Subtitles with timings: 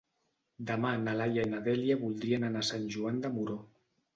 [0.69, 3.63] Demà na Laia i na Dèlia voldrien anar a Sant Joan de Moró.